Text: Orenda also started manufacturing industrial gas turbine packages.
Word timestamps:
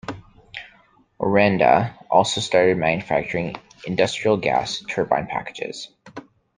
Orenda 1.19 1.93
also 2.09 2.41
started 2.41 2.75
manufacturing 2.75 3.53
industrial 3.85 4.35
gas 4.35 4.83
turbine 4.89 5.27
packages. 5.27 5.89